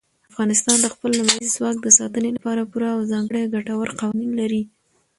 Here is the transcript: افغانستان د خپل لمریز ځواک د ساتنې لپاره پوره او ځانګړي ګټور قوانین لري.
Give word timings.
افغانستان 0.31 0.77
د 0.81 0.87
خپل 0.93 1.09
لمریز 1.19 1.49
ځواک 1.57 1.75
د 1.81 1.87
ساتنې 1.99 2.29
لپاره 2.37 2.69
پوره 2.71 2.89
او 2.95 3.01
ځانګړي 3.11 3.43
ګټور 3.53 3.89
قوانین 4.01 4.31
لري. 4.41 4.61